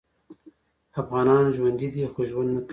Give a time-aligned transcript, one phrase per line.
[1.01, 2.69] افغانان ژوندي دي خو ژوند نکوي